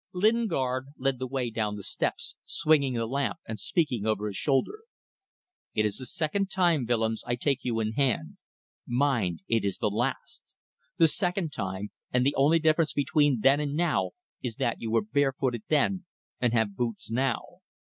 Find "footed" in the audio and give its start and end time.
15.33-15.61